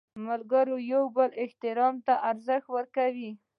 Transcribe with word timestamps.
ملګری 0.27 0.75
د 0.83 0.87
یو 0.93 1.03
بل 1.15 1.29
احترام 1.43 1.95
ته 2.05 2.13
ارزښت 2.29 2.67
ورکوي 2.75 3.31